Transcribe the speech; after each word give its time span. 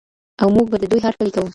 او 0.41 0.47
موږ 0.55 0.65
به 0.71 0.77
د 0.79 0.83
دوی 0.91 1.01
هرکلی 1.05 1.31
کوو. 1.35 1.49